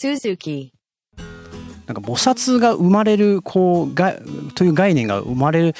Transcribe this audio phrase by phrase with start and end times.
[0.00, 0.70] Suzuki.
[1.86, 4.14] なんか菩薩が生まれるこうが
[4.54, 5.74] という概念が生まれるっ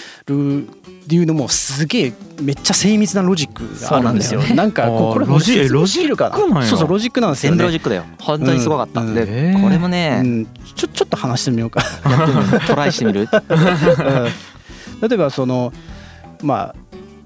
[1.07, 2.13] ていうのもすげえ
[2.43, 4.43] めっちゃ精密なロジックがあるんですよ。
[4.55, 7.57] なんかこうこれロジロジできるかックなんやそうそうロジックなんですよね。
[7.57, 9.15] 全部ロジックだよ本当にすごかった、うん。
[9.15, 9.25] で
[9.63, 11.83] これもね、うん、ちょちょっと話してみようか。
[12.67, 13.23] トライしてみる？
[13.23, 15.09] うん。
[15.09, 15.73] 例えばその
[16.43, 16.75] まあ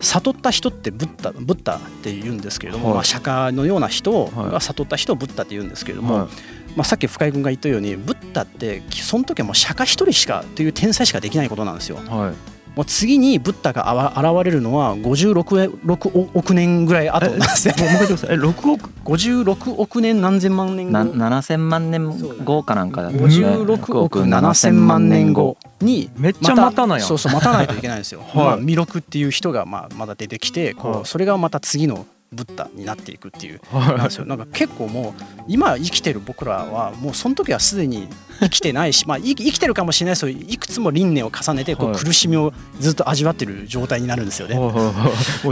[0.00, 2.94] 悟った人ってブッダブッダって言うんですけれども、はい。
[2.96, 4.50] まあ、釈迦のような人はい。
[4.50, 6.28] が悟った人をブッダって言うんですけれども、はい
[6.76, 11.96] まあ、さっき深井君が言ったようにブッダってその時はもう釈迦一人しかという天才しかできないことなんですよ。
[11.96, 12.54] はい。
[12.74, 17.74] もう次にブッダがあわ現れるのは56 6億年ぐらい後なんですよ。
[17.78, 18.34] もう一回言ってください。
[18.34, 22.08] え六億？56億年何千万年な後7000万年
[22.44, 23.24] 後かなんかだったね。
[23.24, 28.22] 56億7000万年後にめっちゃ待たないそうそう待たないといけないんですよ。
[28.26, 28.34] はい。
[28.34, 31.02] まあ弥勒っていう人がまあまだ出てきてこはい。
[31.02, 34.26] うそれがまた次のブッダになっていくっていうはなんですよ。
[34.26, 38.08] なんか結構もう今生きてる僕らはもうその時はすでに
[38.40, 44.56] 生きてないし、まあ生きてるかもしれないですけどいくつも輪廻を重ねてこうはい苦しみをずっと味わってる状態になるんですよね。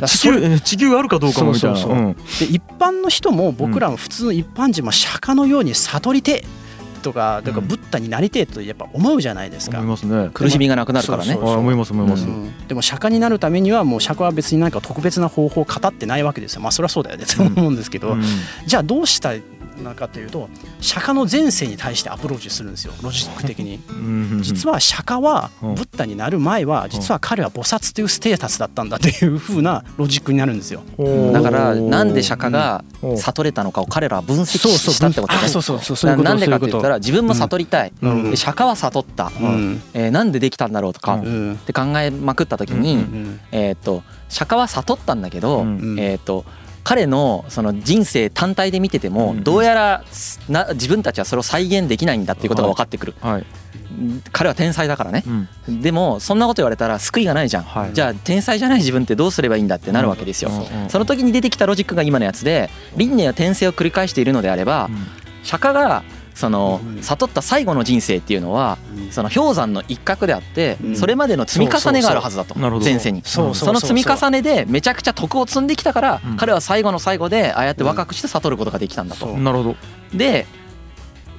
[0.06, 1.78] 地球え地球があるかどうかもみたいな。
[1.78, 6.44] で一般の人も僕らも普通の一般人も釈迦のように悟りて
[7.02, 9.78] とかだからうんブッダになりてえとやっぱ思うじゃないですか。
[9.78, 10.30] 思いますね。
[10.32, 11.34] 苦しみがなくなるからね。
[11.34, 12.24] 思います思います。
[12.24, 12.66] うん。
[12.68, 16.60] でも釈迦になるためにはもう釈迦は別に何か特別な方法を語ってないわけですよ。
[16.60, 17.26] まあそれはそうだよね。
[17.26, 18.22] と思うんですけど、うん。
[18.66, 19.34] じゃあどうした
[19.80, 20.48] のかというと
[20.80, 23.80] 釈迦の前世に対してアプローチするんですよロジック的に。
[23.88, 25.74] うん実は釈迦はうん。
[25.74, 30.82] ブッダになる前は実は彼は菩薩というステータスだったんだというふうな ロジックになるんですよ。
[31.32, 35.40] だからなんで釈迦がうん悟れたのかを彼らは分析したってことね。
[35.44, 35.96] あそうそうそう。
[35.96, 38.30] そういうことなんでかって言ったら自分も悟りたい、うん。
[38.30, 39.82] で釈迦は悟った、うん。
[39.94, 45.78] えーなんでできたんだろうとか、って考えまくった時に、うんうんえー、と釈迦は悟ったんだけど、うん。
[45.78, 45.98] うん。
[45.98, 46.44] えー、と
[46.84, 50.04] 彼のその人生単体で見ててもうんどうやら
[50.48, 53.46] な自分たちはそれを再現できないんだっていうことが分かってくる、はい。
[54.32, 55.22] 彼は天才だからね。
[55.68, 55.80] うん。
[55.82, 57.92] でもそんなこと言われたら救いがないじゃん、はい。
[57.92, 64.90] じゃあ天才じゃない自分ってどうすればいいんだってなるわけですよ、うんうんその時に出てきたロジックが今のやつで輪廻や転生を繰り返しているのであれば、
[65.42, 66.02] 釈迦が
[66.34, 69.12] そのうん悟った最後の人生っていうのはうん。
[69.12, 70.96] その氷山の一角であってうん。
[70.96, 72.54] それまでの積み重ねがあるはずだと。
[72.80, 73.22] 前世に。
[73.24, 76.36] その積み重ねでめちゃくちゃ徳を積んできたからうん。
[76.36, 79.26] 彼は最後の最後でああやって若くして悟ることができたんだと。
[79.38, 79.76] なるほど。
[80.14, 80.46] で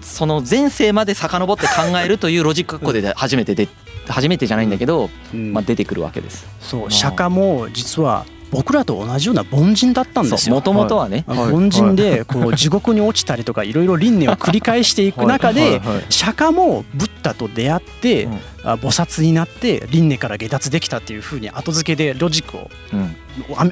[0.02, 3.70] その前世まで遡って考えるというロジックがここで初めてで
[4.08, 5.54] 初めてじゃないんだけどうん。
[5.54, 6.46] まあ出てくるわけです。
[6.60, 6.92] そう。
[6.92, 10.56] 釈迦も実は僕らと同じような凡人だったんですよ。
[10.56, 10.62] も。
[10.62, 11.26] ともとはね。
[11.28, 15.70] あの凡人でこう地獄に落ちたりとかいろいろ輪廻を繰り返していく中ではい。
[15.72, 15.96] はい。
[15.96, 16.06] はい。
[16.10, 18.28] 釈迦もブッダと出会って
[18.64, 23.16] 菩薩になって輪廻から下脱できたっていうふうに後付けでロジックをうん。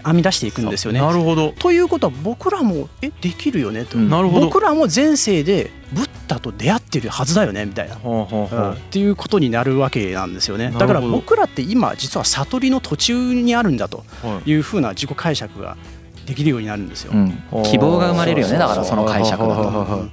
[0.04, 1.00] 編み出していくんですよね。
[1.00, 1.52] なるほど。
[1.52, 3.86] ということは僕らもえできるよね？
[3.86, 4.10] と、うん。
[4.10, 4.48] なるほど。
[4.48, 7.66] 僕らも前世でブッダと出会ってるはずだよね？
[7.66, 7.96] みたいな。
[7.96, 8.76] ほうほうほう。
[8.76, 10.74] っていうことになるわけなんですよね。
[10.78, 14.50] だから僕らって今実は悟りの途中にあるんだとはい。
[14.50, 15.78] いうふうな自己解釈が
[16.26, 17.14] できるようになるんですよ。
[17.14, 17.64] うん。
[17.64, 20.10] 希望が生まれるよねだからその解釈だと。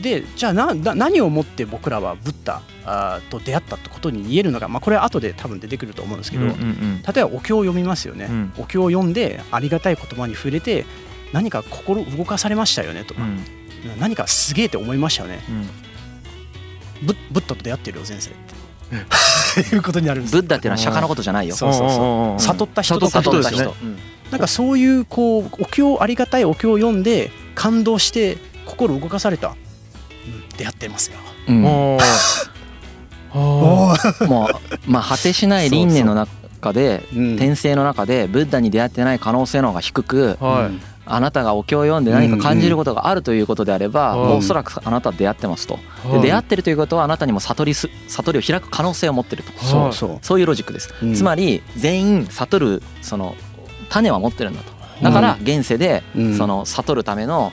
[0.00, 6.52] でじゃあなな何をもって僕らはブッダあーと出会ったってことに言えるのか、まあ、これは後で多分出てくると思うんですけど、例え
[7.24, 8.52] ばお経を読みますよね、うん。
[8.58, 10.84] お経を読んでありがたい言葉に触れて
[11.32, 13.40] 何か心動かされましたよねとか、うん。
[13.98, 15.40] 何かすげえって思いましたよね。
[15.48, 15.52] う
[17.04, 17.06] ん。
[17.06, 18.66] ブッブッダと出会ってるよ前世って。
[19.74, 21.56] いうことになるんですブッダっていうのは釈迦のことじゃないよ。
[21.56, 22.42] そうそうそう。
[22.42, 23.74] 悟った人とか悟った人
[24.30, 31.18] なんかそういうこうお経ありがたいお経を読んで感動して心動かされた、うん、出会ってますよ。
[31.48, 31.62] うん
[33.36, 45.78] もうまあ果てしない輪廻の中でうん転生の中でブッダに出会ってない可能性の方が低くーはいうんあなたがお経を読んで何か感じることがあるということであれば、うんもうおそらくあなたは出会ってますと。
[46.10, 49.52] で出会ってるということはあなたにも悟りす悟りを開く可能性を持ってると。
[49.64, 50.18] そうそう。
[50.22, 50.92] そういうロジックです。
[51.00, 53.36] うんつまり全員悟るその
[53.88, 54.72] 種は持ってるんだと。
[55.02, 56.36] だから現世でうん。
[56.36, 57.52] その悟るための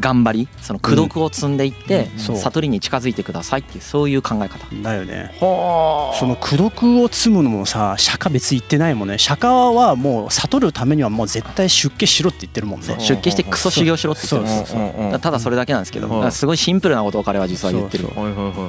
[0.00, 4.66] 頑張りその功徳を積んでいって悟りに近づいてくださいっていうそういう考え方。
[4.82, 5.36] だよね。
[5.38, 9.18] はその功徳を積むのもさ釈迦別に言ってないもんね。
[9.18, 12.86] 釈迦はもう悟るためにはもう絶対出家しろって言ってるもんね。
[12.98, 14.56] 出家してクソ修行しろって言ってる。
[14.66, 18.08] そうそうただそれだけなんですけど、すごいシンプルなことを彼は実は言ってる。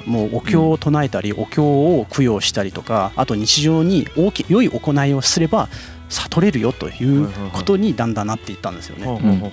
[0.05, 5.69] もうお経を唱えたりお経を供養したりとかあと日常に大き良い行いをすれば
[6.13, 9.51] 悟れるよということにだんだんなっていったんですよね。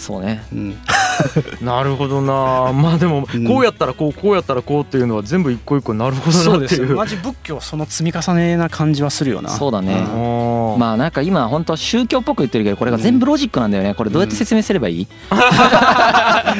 [0.00, 0.42] そうね。
[0.50, 0.78] うん。
[1.60, 2.72] なるほどな。
[2.72, 3.44] まあでもうん。
[3.44, 6.96] こうやったらこうこうやったらこうっていうのは全部一個一個なるほどなっていう。
[6.96, 9.50] マジ仏教その積み重ねな感じはするよな。
[9.50, 9.92] そうだね。
[9.92, 10.74] うん。
[10.74, 13.92] あまあなんか今本当宗教っぽく言ってるけどこれが全部ロジックなんだよね。
[13.94, 16.54] これどうやって説明すればいい、あ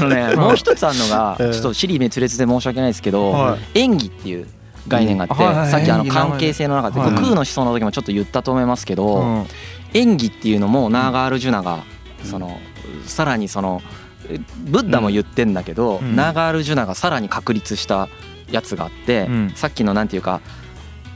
[0.00, 4.48] のねもう一つあるのがちうんょっと尻滅裂で申し訳ないですけど、は演技っていう
[4.88, 7.10] 概念があって、さっきあの関係性の中で、はい。
[7.10, 9.46] 空の思想の時もちょっと言ったと思いますけど、うん。
[9.94, 11.84] 演技っていうのもナーガールジュナが
[12.24, 12.58] その
[13.06, 13.82] さらにその
[14.28, 16.16] えブッダも言ってんだけど、うん。
[16.16, 18.08] ナーガールジュナがさらに確立した
[18.50, 19.52] やつがあって、うん。
[19.54, 20.40] さっきのなんていうか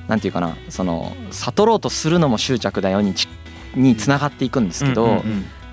[0.09, 3.29] なんていうかなその悟ろうとするのも執着だよにち
[3.75, 5.23] につながっていくんですけど、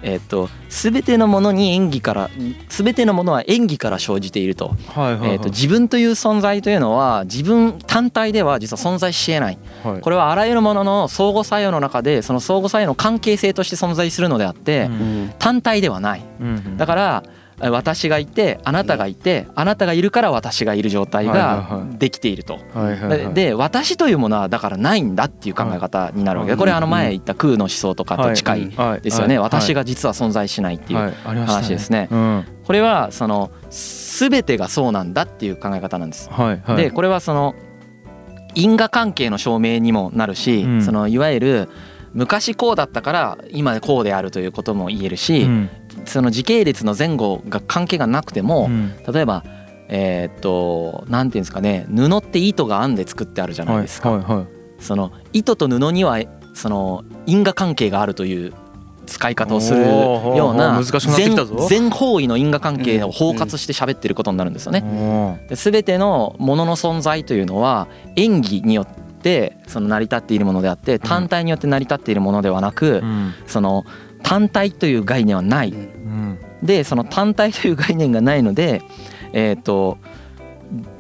[0.02, 2.30] えっと全てのものに演技から
[2.70, 5.32] 全てのものは演技から生じていると,、はいはいはい。
[5.32, 9.58] えっと自分という存在というのは自分単体では実は存在しえない。
[9.84, 10.02] はい。
[10.02, 14.94] これはあらゆるものの相互作用の中でその相互作用の関係性として存在するのであって、うん。
[14.94, 14.96] う
[15.26, 16.24] ん単体ではない。
[16.40, 22.60] うんだからえ私がいてあなたがいてあなたがいるから私がいる状態ができていると。
[23.10, 29.40] でで私というものはだからないんだっていう考え方になるわけこれあの前言った空の思想とかと近いはいですよね。
[29.40, 32.10] はい私が実は存在しないっていう話ですね。
[32.12, 32.46] うん。
[32.64, 36.30] これはその全てがそうなんだっていう考え方なんです。
[36.76, 37.56] でこれはその
[38.56, 40.82] 因果関係の証明にもなるし、うん。
[40.84, 41.70] そのいわゆる
[42.18, 45.70] 昔こうだったから今こうであるということも言えるし、うん。
[46.06, 48.94] その時系列の前後が関係がなくても、うん。
[49.14, 49.44] 例えば
[49.88, 54.12] えーっとなんていうんですかね布って糸が編んで作ってあるじゃないですか。
[54.12, 54.48] はいはいはい。
[54.80, 56.20] その糸と布には
[56.56, 58.54] その因果関係があるという
[59.06, 61.36] 使い方をするような全
[61.70, 64.82] 全方位の因果関係を包括して喋ってることになるんですよね。
[64.84, 69.07] おーで全てのものの存在というのは演技によって
[69.68, 73.34] その成り立っているものであって単体によって成り立っているものではなくうん。
[73.46, 73.86] その
[74.24, 75.72] 単体という概念はない。
[75.72, 76.40] うん。
[76.64, 78.82] でその単体という概念がないので
[79.34, 79.98] えっと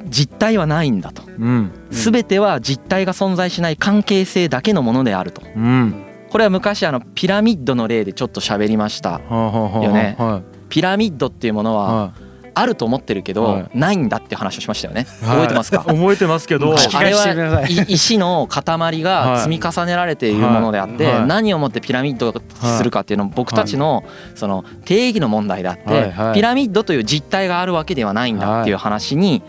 [0.09, 1.23] 実体はないんだと。
[1.25, 1.71] うん。
[1.91, 5.41] 全ては実体が存在しない関係性だけのものであると。
[5.55, 6.03] うん。
[6.29, 10.15] これは昔あのピラミッドの例でちょっと喋りましたよね。
[10.17, 12.13] はピラミッドっていうものは
[12.59, 15.07] あると思ってるけどはないんだって話をしましたよね。
[15.21, 15.25] い。
[15.25, 15.79] 覚えてますか？
[15.87, 16.75] 覚えてますけど。
[16.93, 17.71] あれはい。
[17.73, 21.13] い 石の塊が積み重ねられているものであってはい。
[21.19, 21.27] はい。
[21.27, 22.33] 何をもってピラミッドを
[22.77, 24.03] するかっていうのも僕たちの
[24.35, 26.03] その定義の問題であっはい。
[26.05, 26.33] てはい。
[26.35, 29.41] ピラミッドという実体があるわけではないんだっていう話に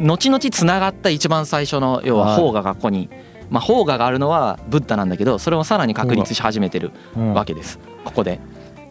[0.00, 3.08] 後々つながった一番最初の要ははい邦画がここに
[3.48, 7.32] まあ邦画があるのはブッダなんだけどそれをさらに確立し始めてるうん。
[7.34, 7.78] わけです。
[8.04, 8.40] ここで。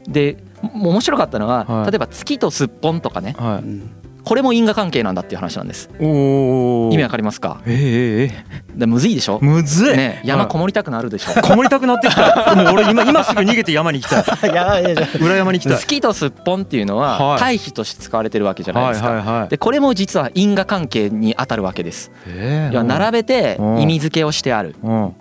[0.08, 1.92] でも面白かったのははい。
[1.92, 3.36] 例えば月とすっぽんとかね。
[3.38, 3.92] はうん
[4.26, 5.88] これも因果関係なんだっていう話なんです。
[6.00, 6.04] 意
[6.98, 7.62] 味わかりますか？
[7.68, 8.36] ええ
[8.74, 9.38] えでむずいでしょ？
[9.40, 9.96] えむずい。
[9.96, 11.34] ね山こもりたくなるでしょ？
[11.46, 12.56] こもりたくなってきた。
[12.56, 14.24] でも俺今今すぐ逃げて山に行きたい。
[14.52, 15.08] いやいやいや。
[15.22, 15.78] 裏山に行きたい。
[15.78, 17.40] 月とすっぽんっていうのははい。
[17.40, 19.10] 対比として使われてるわけじゃないはいですか。
[19.12, 22.12] はいはいでこれも実は因果関係に当たるわけです。
[22.28, 23.82] ええ要は並べてうん。
[23.82, 24.76] 意味付けをしてある。
[24.84, 25.14] うん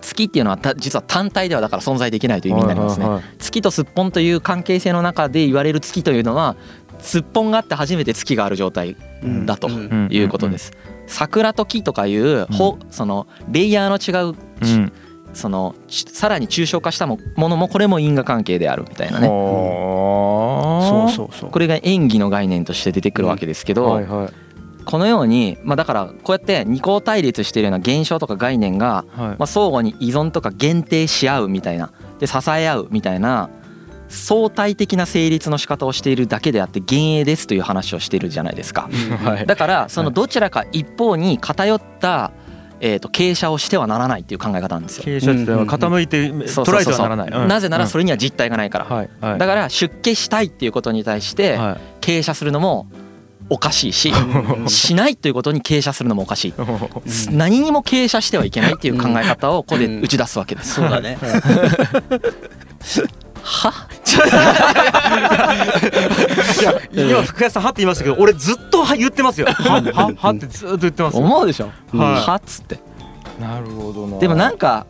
[0.00, 3.06] 月っていうのはた実は単体ではだから存在できないという意味になりますね。
[3.06, 3.14] はい。
[3.16, 6.56] はい月とすっぽんという関係性の中で言われる月というのは
[6.98, 10.72] すっぽんがあって初めて月がある状態うんだとうんうんいうことです。
[11.06, 14.92] 桜と木とかいうほそのレイヤーの違ううん。
[15.32, 19.28] そのちさらに抽象化したもものもこれも因果関係であるみたいなね。
[19.28, 21.08] はあ。
[21.08, 21.50] そうそうそう。
[21.50, 24.49] これが演技の概念として出てくるわけですけど、はいはい
[24.84, 29.26] このように、まあ、だからこうやって二項対立しているような現象とか概念が、はい。
[29.30, 33.50] まあ、相互に依存とか限定し合うみたいなで支え合うみたいな
[34.08, 38.90] 相対的な成立の仕方をしているだけであって幻影ですという話をしているじゃないですか。
[39.24, 39.46] はい。
[39.46, 42.32] だからそのどちらか一方に偏った、
[42.80, 45.04] えー、と傾斜をしてはならないっていう考え方なんですよ。
[45.04, 47.30] 傾斜っては傾いてそう捉えてはならない。
[47.30, 47.48] うん。
[47.48, 48.84] なぜならそれには実体がないから。
[48.84, 49.10] はい。
[49.20, 49.38] はい。
[49.38, 52.88] だから出家したいっていうことに対しては傾斜するのも
[53.50, 54.12] おかしいし
[54.68, 56.48] しないということに傾斜するのもおかしい。
[56.50, 56.54] い
[57.32, 60.74] 何にも傾斜してはいけないっていう考え方をここで打ち出すわけです。
[60.74, 61.18] そうだね。
[66.92, 69.46] いや今福谷さんはって言いましたけど俺ずっとは言ってますよ。
[69.46, 71.24] はははってずっと言ってますよ。
[71.24, 72.78] 思うでしょ、はっつって。
[73.40, 74.18] なるほどな。
[74.18, 74.86] でもなんか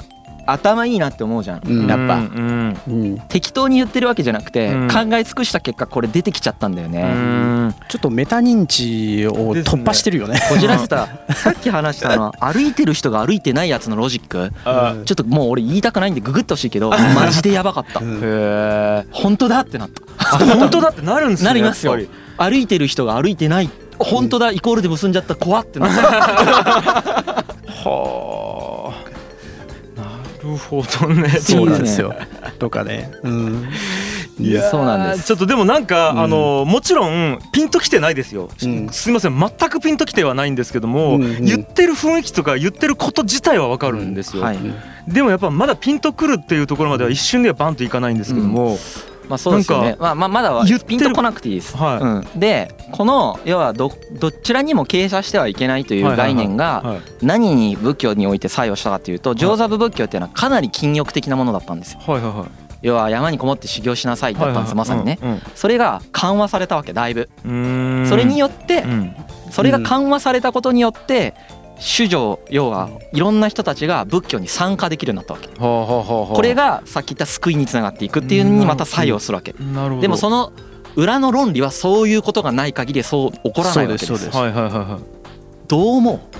[0.52, 1.87] 頭いいなって思うじゃん、うん。
[1.87, 3.19] やっぱ、うんうん。
[3.28, 4.88] 適当に言ってるわけじゃなくて、うん。
[4.88, 7.75] 考え尽くした結果これ出てきちゃったんだようね、ん。
[7.88, 10.40] ちょっとメタ認知を突破してるよね。
[10.49, 11.09] こじらせた。
[11.35, 14.52] さっき話したあの歩いてる人が歩いてないやつのロジック。
[14.64, 18.00] あちょっともう俺言いたくないんでググってほしいけどマジでやばかった。
[18.00, 18.16] うん。
[18.16, 20.02] へえ本当だってなった。
[20.19, 21.97] あ本当だってなるんですねなりますよ。
[22.38, 23.71] 歩いてる人が歩いてない。
[23.99, 26.00] 本当だイコールで結んじゃった怖ってなった。
[27.83, 29.10] はあ
[30.50, 31.28] なるほどね。
[31.40, 32.14] そうなんですよ。
[32.59, 33.11] とかね。
[33.23, 33.69] うん。
[34.38, 35.26] いやーそうなんです。
[35.26, 36.21] ちょっとでもなんか、うん。
[36.21, 38.88] あのもちろんピンときてないですよ、うん。
[38.90, 39.38] すいません。
[39.38, 41.45] 全くピンときてはないんですけども、うんうん。
[41.45, 44.59] 言ってる雰囲気とか言ってること自体はわかるんですよ、はい。
[45.07, 48.78] でもやっぱまだピンとくるっていうところまでは一瞬ではバンといかないんですけども、
[49.31, 49.81] まあそうですよ。
[49.81, 49.97] ね。
[50.01, 51.77] まあまあまだはピンとこなくていいです。
[51.77, 52.35] はい。
[52.35, 62.01] うん、でこの要はどどちらにも傾斜してはいけないという概念がはい何に仏教において作用したかというと上座部仏教っていうのはかなり禁欲的なものだったんですよ。
[62.05, 62.49] はいはいはい。
[62.83, 65.19] 要は山にこもって修行しなさいだったんですまさにね。
[65.23, 65.43] うんうん。
[65.55, 67.29] それが緩和されたわけだいぶ。
[67.45, 69.15] それによってうん。
[69.51, 71.35] それが緩和されたことによって
[71.81, 75.49] 主女要はいろんな人たちが仏教に参加できるようになったわけ。
[75.59, 79.55] これがさっき言った救いにつながっていくっていうのにまた作用するわけ。
[80.01, 80.53] でもその
[80.97, 84.31] 裏の論理はそういうことがない限りそう起こらないわけです。
[85.69, 86.21] どう思う？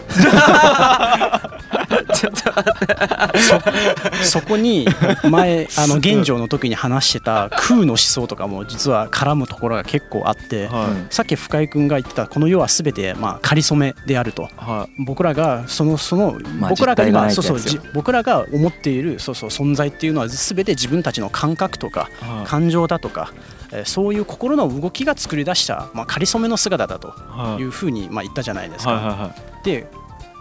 [4.25, 4.87] そこに
[5.31, 14.43] 前あの現状の時に話してた空の思想とかも実は絡むところが結構あってはさっき深井君が言ってたこの世は全てまあ仮初めであると。
[14.43, 14.47] い。
[14.57, 22.09] は僕らがそのそのまあ僕らが実体がない今そうそう僕らが思っているそうそう存在っていうのは全て自分たちの感覚とか
[22.47, 23.33] 感情だとか
[23.73, 27.62] えーそういう心の動きが作り出したまあ仮初めの姿だとはい。
[27.62, 29.31] いうふうにまあ言ったじゃないですか。
[29.64, 29.87] で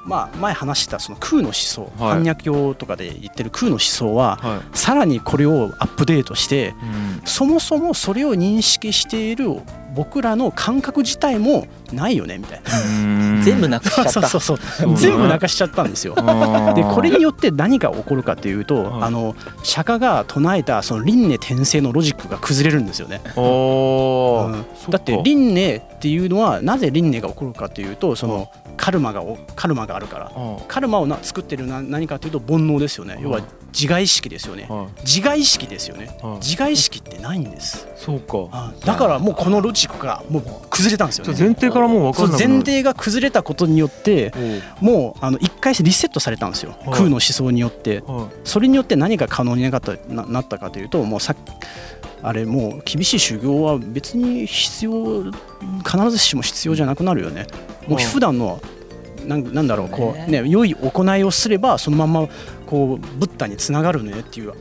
[0.09, 2.19] まあ前話したその空の思想はい。
[2.19, 7.21] 般若経とかで言ってる空の思想ははさらにこれをアップデートしていうん。
[7.25, 9.61] そもそもそれを認識している
[9.95, 13.43] 僕らの感覚自体もないよねみたいな。
[13.43, 14.11] 全部なくしちゃった。
[14.29, 14.95] そうそうそう。
[14.95, 16.15] 全部なかしちゃったんですよ。
[16.15, 19.03] でこれによって何が起こるかというと、はい。
[19.03, 23.21] あの釈迦が唱えたその輪廻転生のロジックが崩れるんですよね。
[23.35, 24.65] うん。
[24.91, 28.49] だって輪廻っていうのはなぜ輪廻が起こるかというとその
[28.79, 33.19] カルマがおカルマがあるからあカルマをな作ってるな何かというと煩悩ですよね。
[33.21, 33.41] 要は
[33.73, 34.67] 自我意識ですよね。
[34.69, 36.17] はい自我意識ですよね。
[36.21, 37.87] はい自我意識ってないんです。
[37.97, 38.47] そうか。
[38.51, 41.35] あだからもうこのロジックがもう崩れたんですよね。
[41.37, 42.49] 前提からもう分かんなくなる。
[42.49, 44.33] 前提が崩れたことによって
[44.79, 46.71] もうあの一回リセットされたんですよ。
[46.85, 48.01] はい空の思想によって。
[48.45, 51.35] それによって何が可能になかったななったかというともうさっ
[52.21, 55.23] あれもう厳しい修行は別に必要
[55.85, 57.47] 必ずしも必要じゃなくなるよね。
[57.87, 58.61] もうはい普段の
[59.25, 60.41] なんなんだろうこうね。
[60.41, 62.27] ね良い行いをすればそのまま
[62.65, 64.53] こうブッダにつながるねっていう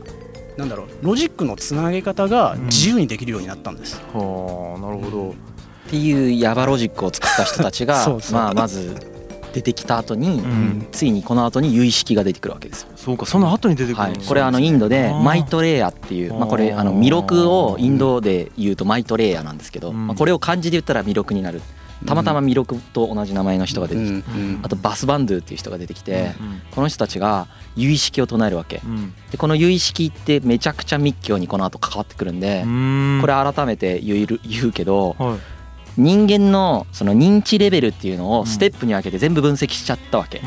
[0.57, 5.29] なんだろうロジックのつなげ方が自由にできるようになったんです、はあなるほど。
[5.31, 5.33] っ
[5.91, 8.33] ていうヤバロジックを作った人たちが そうそう。
[8.35, 8.95] まあまず
[9.53, 10.87] 出てきた後にうん。
[10.91, 12.89] ついにこの後に有意識が出てくるわけですよ。
[12.95, 14.27] そうかその後に出てくるはいんです、ね。
[14.27, 20.07] これあのインドでマイトレーヤっていうまあこれあの弥勒をインドで言うとマイトレーヤなんですけどうん。
[20.07, 21.61] まあこれを漢字で言ったら弥勒になる。
[22.05, 24.59] たまたま弥勒と同じ名前の人が出てきてうん。
[24.63, 26.61] あとバスバンドゥっていう人が出てきてうん。
[26.71, 28.81] この人たちが有意識を唱えるわけ。
[28.85, 29.13] うん。
[29.31, 33.17] でこの有意識ってめちゃくちゃ密教にこの後関わってくるんでうん。
[33.21, 35.58] これ改めて言える言うけどはい
[35.99, 40.41] 人間のその認知レベルっていうのをステップに分けて全部分析しちゃったわけ。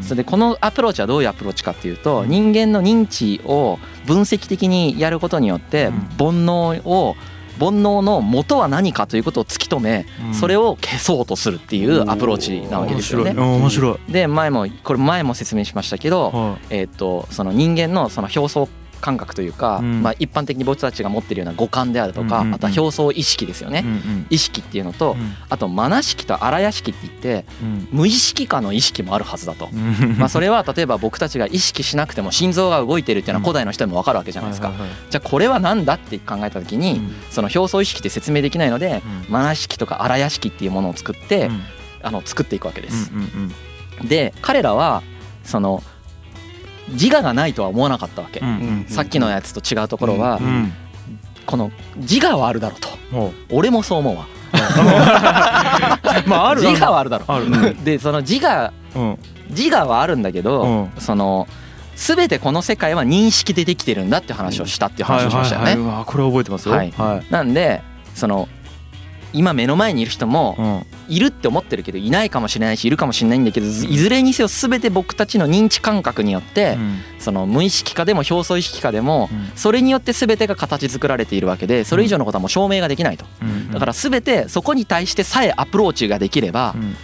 [0.00, 2.28] それでこのアプローチはどういうアプローチかっていうとうん。
[2.28, 5.92] 人間の認知を分析的にやることによってうん。
[5.92, 7.16] 煩悩を
[7.60, 10.34] 煩悩の元は何かということを突き止めうん。
[10.34, 13.32] それを消そうとするっていうアプローチなわけですよね。
[13.32, 13.46] 面白い。
[13.46, 14.12] あ面白い。
[14.12, 18.68] で前もこれ前も説明しましたけどはえー、とその人間のその表層
[19.04, 20.02] 感覚というか、うん。
[20.02, 23.84] まあ、一般的に僕たちが持ってるような五感であるとか、あとは表層意識ですよね、
[24.30, 25.34] 意識っていうのと、うん。
[25.50, 27.88] あと末那識と阿頼耶識って言ってうん。
[27.92, 29.68] 無意識下の意識もあるはずだと。
[29.70, 30.16] うん。
[30.16, 34.72] まあそれは例えば僕たちが意識しなくても心臓が動いてるっていうのは古代の人にも分かるわけじゃないですか。
[35.10, 37.14] じゃあこれは何だって考えた時にうん。
[37.30, 39.32] その表層意識って説明できないのでうん。
[39.32, 41.62] マナ式とか荒屋式っていうものを作ってうん。
[42.02, 43.12] あの作っていくわけです。
[44.02, 45.02] で彼らは
[45.44, 45.82] その
[46.88, 48.40] 自我がないとは思わなかったわけ。
[48.40, 48.48] うん。
[48.48, 48.86] うん。
[48.88, 50.44] さっきのやつと違うところはうん。
[50.44, 50.72] うん。
[51.46, 54.26] この自我はあるだろうとほ俺もそう思うわ。
[54.52, 54.56] う
[56.28, 56.62] まあある。
[56.62, 57.46] 自我はあるだろある。
[57.46, 59.18] うでその自我うん。
[59.50, 61.46] 自我はあるんだけどうその
[61.96, 65.98] 全てこの世界は認識でできてるんだって話をしたっていう話をしましたよはいはいねはい。
[65.98, 66.74] わこれ覚えてますよ。
[66.74, 66.90] はい。
[66.96, 67.32] はい。
[67.32, 67.82] なんで
[68.14, 68.48] その
[69.34, 71.14] 今目の前にいる人もうん。
[71.14, 76.78] いるって思ってるけどいないかもしれないしいるかもしれないんだけどいずれにせよ全て僕たちの認知感覚によって
[77.18, 79.52] その無意識化でも表層意識化でもうん。
[79.54, 83.26] それによって全てが形作られているわけでそれ以上のことはもう証明ができないと。
[83.42, 83.70] うん。
[83.70, 86.96] だから全てそこに対してさえアプローチができればうん。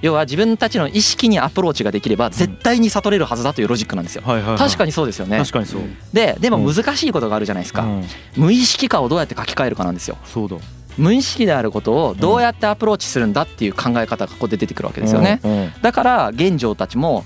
[0.00, 4.22] 要は自分たちの意識にアプローチができれば絶対に悟れるはずだというロジックなんですよ。
[4.24, 4.58] はいはいはい。
[4.58, 5.38] 確かにそうですよね。
[5.38, 5.82] 確かにそう。
[6.12, 7.82] ででも難しいことがあるじゃないですか。
[7.82, 8.04] うん。
[8.36, 10.16] 無意識下をどうやって書き換えるかなんですよ。
[10.24, 10.56] そうだ
[10.98, 15.40] 無意識であることをどうやってアプローチするんだっていう考え方がここで出てくるわけですよね。
[15.44, 17.24] うんだから玄奘たちも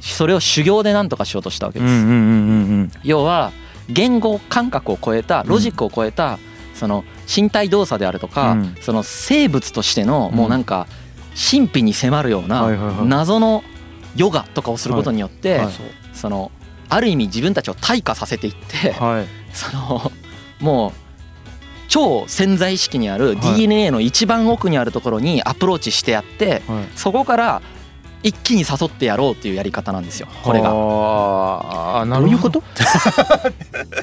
[0.00, 2.98] それを修行で何とかしようとしたわけです。
[3.02, 3.52] 要は
[3.88, 6.38] 言語感覚を超えたロジックを超えた
[6.74, 8.76] その身体動作であるとか、うん。
[8.80, 10.86] その生物としてのもうなんか
[11.50, 13.62] 神秘に迫るようない謎の
[14.16, 15.60] ヨガとかをすることによって、
[16.12, 16.50] その
[16.88, 19.26] ある意味自分たちを退化させていって、はい。
[19.54, 20.12] その
[20.60, 20.92] もう
[21.88, 23.56] 超潜在意識にあるはい。
[23.56, 26.84] DNA の一番奥にあるところにアプローチしてやってはい。
[26.94, 27.62] そこから
[28.22, 30.70] 一気に誘ってやろうっていうやり方なんですよこれが。
[30.70, 32.26] ああなど。
[32.26, 32.62] ういうこるほど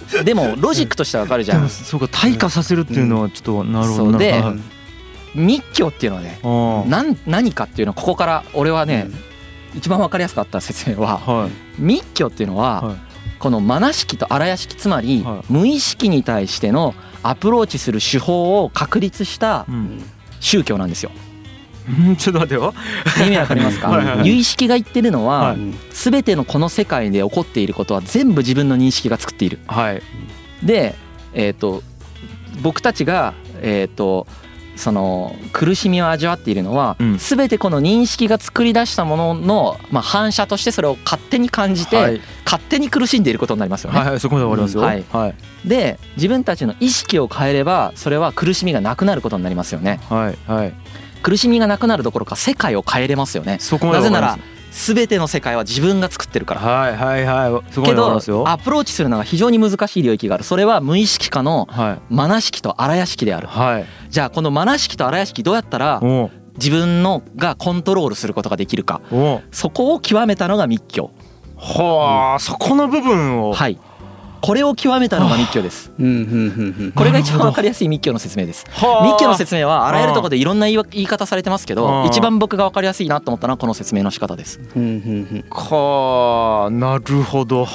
[0.10, 0.24] と？
[0.24, 1.70] でもロジックとしてはわかるじゃん。
[1.70, 4.18] そうか退化させるっていうのはちょっとなるほどそう。
[4.18, 4.58] でなはい。
[5.36, 6.40] 密教っていうのはね
[6.90, 9.10] なん何かっていうのはここから俺はね
[9.76, 11.52] 一番わかりやすかった説明ははい。
[11.82, 12.96] 密教っていうのははい。
[13.38, 15.54] このマナ式と荒屋式つまりはい。
[15.54, 16.96] 無意識に対しての
[17.30, 20.04] アプローチする手法を確立したうん。
[20.40, 21.12] 宗教なんですよ。
[21.88, 22.74] うんちょっと待ってよ。
[23.26, 23.90] 意味わかりますか？
[23.90, 25.58] はい有意識が言ってるのははい。
[25.92, 29.60] 全てのこの世界で起こっていることは全部自分の認識が作っている。
[29.68, 30.02] はい。
[30.64, 30.96] で、
[31.34, 31.84] えー、と
[32.62, 34.28] 僕たちが、えー、と
[34.76, 37.18] その苦しみを味わっているのは、うん。
[37.18, 42.22] 全てこの認識が作り出したものの、まあ、反射としてそれを勝手に感じて、はい。
[42.46, 44.00] 勝手に苦しんでいることになりますよね。
[44.00, 44.82] はいはいそこまでわかりますよ。
[44.82, 45.06] うんはい。
[45.12, 45.36] はい。
[45.66, 50.00] で自分たちの意識を変えればそれは苦しみがなくなることになりますよね。
[50.10, 50.74] はいはい。
[51.24, 53.58] 苦しみがなくなるどころか世界を変えれますよね。
[53.60, 54.40] そこまでなぜなら
[54.76, 56.62] 全ての世界は自分が作ってるから。
[56.62, 57.74] はいはいはい。
[57.74, 58.48] そこまけどでわかりますよ。
[58.48, 60.44] アプローチするのが非常に難しい領域がある。
[60.44, 62.14] それは無意識化のはい。
[62.14, 63.48] マナ式と荒屋式である。
[63.48, 63.86] はい。
[64.10, 69.02] じゃあこのマナ式と荒屋式どうやったらお自分のがコントロールすることができるか。
[69.12, 71.12] おそこを極めたのが密教。
[71.58, 73.54] はあそこの部分を。
[73.54, 73.80] はい
[74.42, 75.92] これを極めたのが密教です。
[76.96, 78.66] これが一番わかりやすい密教の説明です。
[78.70, 79.06] はあ。
[79.08, 82.06] 密教の説明はあらゆるところでいろんな言いわ言い方されてますけあどあ。
[82.06, 84.60] 一番僕がわかりやすいなと思ったのはこの説明の仕方です。
[85.50, 87.68] かあなるほど。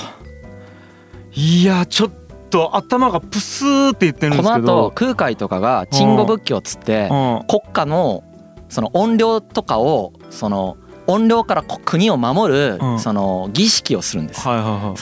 [1.32, 2.10] いやちょっ
[2.50, 4.82] と頭がプスーって言ってるんこのですけど。
[4.86, 7.44] 後空海とかが鎮護仏教っつってうん。
[7.48, 8.24] 国家の
[8.68, 10.76] その怨霊とかをその
[11.18, 12.98] 怨霊からこ国を守るうん。
[12.98, 14.42] その儀式をするんです。
[14.42, 14.48] そ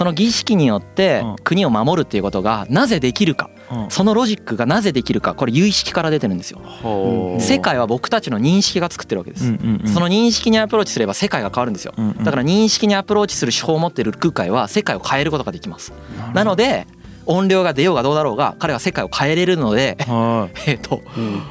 [0.05, 1.37] の儀式によってうん。
[1.45, 3.51] 国を守るっていうことがなぜできるか。
[3.71, 3.91] うん。
[3.91, 5.35] そのロジックがなぜできるか。
[5.35, 6.61] これ唯識から出てるんですよ。
[6.65, 9.45] はあ世界は僕たちの認識が作ってるわけです。
[9.93, 11.95] その認識にアプローチすれば世界が変わるんですよ。
[12.23, 15.93] だから認識にアプローチする手法を持っている空海は世界を変えることができます。
[16.35, 16.87] なので
[17.27, 21.43] 怨霊が出ようがどうだろうが彼は世界を変えれるのでは えっとうん。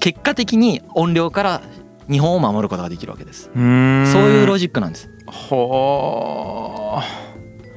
[0.00, 1.60] 結果的に怨霊から
[2.10, 3.44] 日本を守ることができるわけです。
[3.54, 5.10] そういうロジックなんです。
[5.26, 7.02] は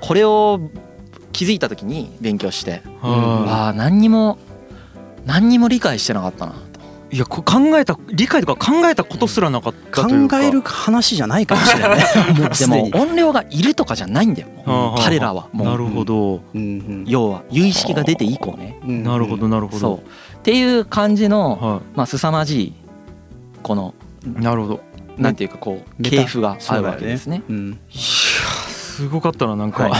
[0.01, 0.59] これを
[1.31, 4.37] 気づいた時に勉強してあはああ何にも
[5.25, 6.57] 何にも理解してなかったなと。
[7.09, 10.39] いいやこ考えた理解とか考えたことすらなかったというか。
[10.39, 11.99] 考える話じゃないかもしれない。
[12.49, 12.91] ですもでに。
[12.91, 14.49] 怨霊がいるとかじゃないんだよ。
[14.97, 15.67] 彼らはもう。
[15.67, 16.41] なるほど。
[16.53, 17.05] うんうん。
[17.07, 18.77] 要は有意識が出て以降ね。
[18.85, 19.89] うんなるほどなるほそう。
[19.91, 20.03] ど
[20.39, 22.73] っていう感じのはまあ凄まじい
[23.63, 24.80] このいなるほど。
[25.17, 27.41] なんていうかこう系譜があるわけですね。
[27.49, 27.69] うん。
[27.89, 27.97] いや
[28.69, 29.97] すごかったななんか、は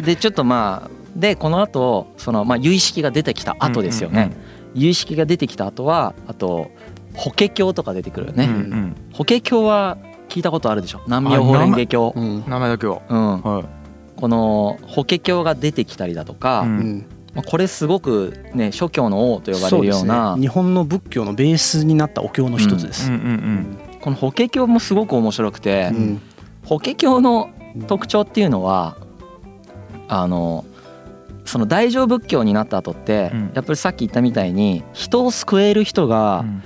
[0.00, 0.02] い。
[0.04, 4.36] でちょっとまあでこの後そのまあ有意識が出てきた後ですよね。
[4.74, 6.70] 有意識が出てきた後はあと
[7.14, 8.76] 法華経とか出てくるようんうんうね。
[8.76, 8.96] ん。
[9.12, 11.00] 法華経は聞いたことあるでしょ？
[11.06, 12.12] 南無妙法蓮華経。
[12.14, 12.44] うん。
[12.48, 13.00] 名前だけは。
[13.08, 13.64] うん、はい。
[14.16, 16.68] この法華経が出てきたりだとか、うん。
[16.68, 17.06] うん
[17.38, 20.42] まあこれすごくね諸教の王と呼ばれるようなね。
[20.42, 23.12] 日本の仏教のベースになったお経の一つです。
[24.00, 26.20] この法華経もすごく面白くて、うん。
[26.64, 27.50] 法華経の
[27.86, 28.96] 特徴っていうのは
[30.08, 30.64] あの
[31.44, 33.50] その大乗仏教になった後って、うん。
[33.54, 36.64] やっぱりさっき言ったみたいに人を救える人うがん。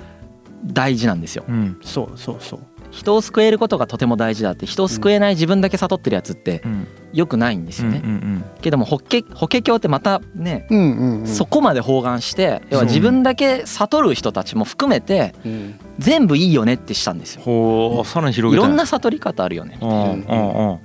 [0.65, 1.43] 大事なんですよ。
[1.47, 1.77] うん。
[1.83, 2.59] そうそうそう
[2.93, 6.87] 人を救えることがとても大事だって人を救えない自分だけ悟ってるやつってうん。
[7.11, 8.01] よくないんですよね。
[8.03, 11.27] うんうんけども法華法華経ってまたね、うんうんうん。
[11.27, 15.79] そこまで包含して要は自分だけ悟る人たちも含めてうん。
[15.97, 18.03] 全部いいよねってしたんですよ。
[18.03, 18.57] さらに広い。
[18.57, 19.77] ろげたんな悟り方あるよね。
[19.81, 20.79] うんうんうん。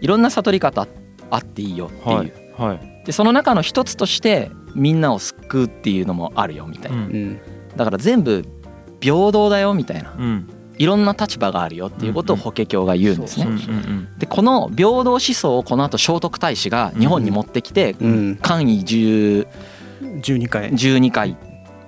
[0.00, 0.86] いろんな悟り方
[1.30, 2.16] あっていいよっていう。
[2.16, 3.02] はいはい。
[3.06, 7.02] でその中の一つとしてみんなを救うっていうのもあるよみたいな、うん。
[7.02, 7.40] うん。
[7.76, 8.44] だから全部
[9.00, 10.14] 平等だよみたいな。
[10.16, 13.46] うんいろんな立場があるよっていうことを法華経が言うんですね。
[14.18, 18.36] でこの平等思想をこの後聖徳太子が日本に持ってきてうん。
[18.42, 19.46] 簡位10
[20.20, 21.36] 12回12回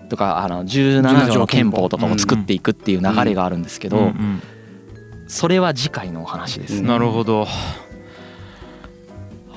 [0.09, 4.12] とかあの17条の憲法とかを作っていくっていう流れがあるんですけど
[5.27, 6.75] それは次回のお話です。
[6.77, 6.87] うん。
[6.87, 7.46] なるほど。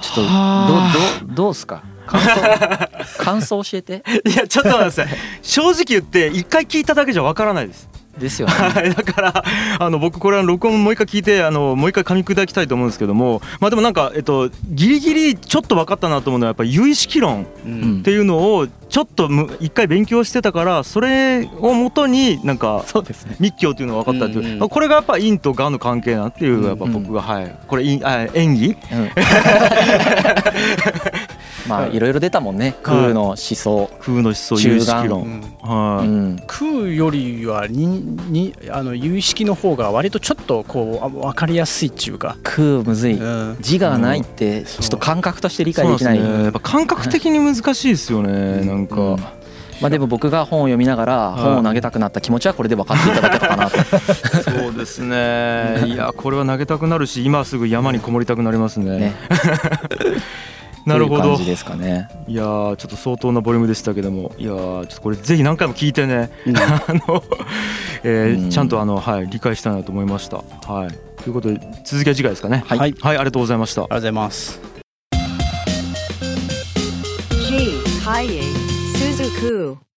[0.01, 1.83] ちょっとはどどどうすか？
[2.07, 2.41] 感想？
[3.23, 4.03] 感想教えて。
[4.25, 5.07] いやちょっと待ってください。
[5.43, 7.88] 正直言って一回聞いただけじゃわからないです
[8.19, 8.53] ですよね。
[8.57, 9.43] はい、だから
[9.79, 17.99] あの僕これは録音もう一回聞いてあのもう一回噛み砕きたいと思うんですけどもまあでもなんかえっとギリギリちょっと分かったなと思うのはやっぱり有意識論うん。
[17.99, 23.35] っていうのをちょっとむ一回勉強してたからそれをもとになんかそうですね。
[23.39, 27.55] 密教っていうのが分かったっていう、うんうんこれがやっぱ陰とがの関係なっていうやっぱ僕が、はい。
[27.67, 28.67] これ陰あ演技？
[28.67, 28.75] うん
[31.69, 31.99] まあい。
[31.99, 32.75] ろいろ出たもんね。
[32.83, 33.89] 空の思想。
[33.99, 35.41] 風の思想論、ん。
[35.61, 36.43] はい、うん。
[36.47, 37.87] 空よりはに
[38.29, 43.13] にあの有意識の方が割とちょっとこうあ分かりやすいっていうか、空むずい。
[43.13, 43.57] うん。
[43.61, 46.19] 字がないってちょっと感覚として理解できない。
[46.19, 46.43] ね。
[46.43, 49.17] やっぱ感覚的に難しいですよね、なんか、うん。
[49.81, 51.41] まあでも僕が本を読みながらい。
[51.41, 53.77] 本を投げたくなった気持ちはこれで分かっていただけたかなと。
[54.43, 55.83] そうですね。
[55.85, 58.99] いやこれは投げたくなるし今すぐ山にこもりたくなりますね。
[58.99, 59.15] ね
[60.85, 66.61] なるほどという感じですかねいやーちょっと相当なボリュームでしたけどもいやーちょっとこれぜひ何回も聞いてねうん あ
[67.07, 67.23] の、
[68.03, 70.37] えーうんちゃんとあの、はい、理解したいなと思いました。
[70.37, 70.89] はい、
[71.21, 72.63] ということで続きは次回ですかね。
[72.65, 73.85] はいはい、はい、ありがとうございましたあ。
[73.85, 74.59] りがとうございます。
[77.47, 77.81] G.
[78.03, 78.41] Kaye
[78.95, 79.88] Suzuku.